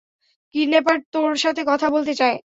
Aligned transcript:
Kidnapper 0.55 0.97
তোর 1.13 1.31
সাথে 1.35 1.61
কথা 1.67 1.87
বলতে 1.89 2.13
চায়। 2.15 2.37